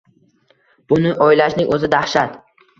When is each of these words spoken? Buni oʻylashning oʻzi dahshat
Buni 0.95 1.13
oʻylashning 1.27 1.71
oʻzi 1.79 1.93
dahshat 1.99 2.45